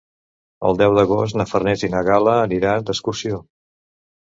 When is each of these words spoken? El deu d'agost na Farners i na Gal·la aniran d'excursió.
El 0.69 0.79
deu 0.79 0.95
d'agost 0.99 1.37
na 1.41 1.47
Farners 1.51 1.85
i 1.89 1.91
na 1.97 2.03
Gal·la 2.09 2.35
aniran 2.49 2.91
d'excursió. 2.91 3.43